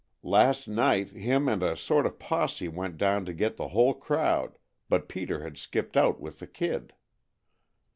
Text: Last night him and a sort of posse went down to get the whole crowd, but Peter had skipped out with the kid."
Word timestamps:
Last 0.23 0.67
night 0.67 1.11
him 1.11 1.47
and 1.47 1.61
a 1.61 1.77
sort 1.77 2.07
of 2.07 2.17
posse 2.17 2.67
went 2.67 2.97
down 2.97 3.23
to 3.25 3.35
get 3.35 3.57
the 3.57 3.67
whole 3.67 3.93
crowd, 3.93 4.57
but 4.89 5.07
Peter 5.07 5.43
had 5.43 5.59
skipped 5.59 5.95
out 5.95 6.19
with 6.19 6.39
the 6.39 6.47
kid." 6.47 6.93